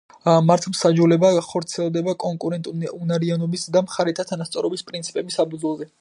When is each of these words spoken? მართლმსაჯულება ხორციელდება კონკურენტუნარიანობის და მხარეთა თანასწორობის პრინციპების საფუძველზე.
მართლმსაჯულება 0.45 1.29
ხორციელდება 1.47 2.15
კონკურენტუნარიანობის 2.23 3.67
და 3.77 3.87
მხარეთა 3.89 4.27
თანასწორობის 4.33 4.87
პრინციპების 4.91 5.43
საფუძველზე. 5.43 5.89